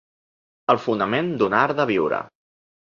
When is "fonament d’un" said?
0.87-1.59